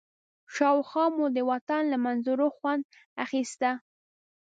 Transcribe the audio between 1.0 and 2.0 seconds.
مو د وطن له